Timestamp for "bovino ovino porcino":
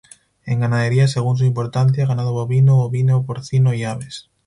2.33-3.71